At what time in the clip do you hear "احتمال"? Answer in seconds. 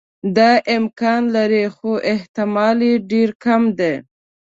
2.13-2.77